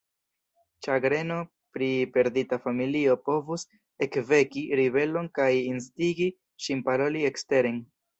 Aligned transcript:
Ĉagreno 0.85 1.35
pri 1.77 1.89
perdita 2.15 2.57
familio 2.63 3.17
povus 3.29 3.65
ekveki 4.05 4.63
ribelon 4.79 5.29
kaj 5.41 5.51
instigi 5.59 6.27
ŝin 6.67 6.83
paroli 6.89 7.23
eksteren. 7.31 7.79